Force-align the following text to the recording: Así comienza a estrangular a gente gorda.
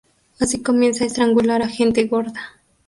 Así 0.39 0.63
comienza 0.63 1.03
a 1.03 1.07
estrangular 1.07 1.61
a 1.61 1.67
gente 1.69 2.05
gorda. 2.05 2.59